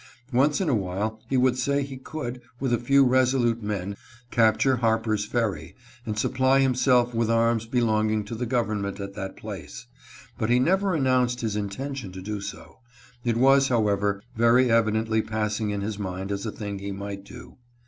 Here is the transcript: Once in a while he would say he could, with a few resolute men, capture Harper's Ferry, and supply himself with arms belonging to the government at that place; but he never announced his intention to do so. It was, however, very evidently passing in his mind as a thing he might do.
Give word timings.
Once 0.33 0.59
in 0.59 0.67
a 0.67 0.73
while 0.73 1.19
he 1.29 1.37
would 1.37 1.55
say 1.55 1.83
he 1.83 1.95
could, 1.95 2.41
with 2.59 2.73
a 2.73 2.79
few 2.79 3.03
resolute 3.05 3.61
men, 3.61 3.95
capture 4.31 4.77
Harper's 4.77 5.25
Ferry, 5.25 5.75
and 6.07 6.17
supply 6.17 6.59
himself 6.59 7.13
with 7.13 7.29
arms 7.29 7.67
belonging 7.67 8.23
to 8.25 8.33
the 8.33 8.47
government 8.47 8.99
at 8.99 9.13
that 9.13 9.37
place; 9.37 9.85
but 10.39 10.49
he 10.49 10.57
never 10.57 10.95
announced 10.95 11.41
his 11.41 11.55
intention 11.55 12.11
to 12.11 12.19
do 12.23 12.41
so. 12.41 12.79
It 13.23 13.37
was, 13.37 13.67
however, 13.67 14.23
very 14.35 14.71
evidently 14.71 15.21
passing 15.21 15.69
in 15.69 15.81
his 15.81 15.99
mind 15.99 16.31
as 16.31 16.47
a 16.47 16.51
thing 16.51 16.79
he 16.79 16.91
might 16.91 17.23
do. 17.23 17.57